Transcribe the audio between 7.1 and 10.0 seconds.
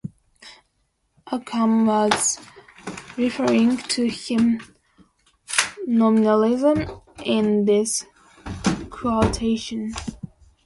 in this quotation.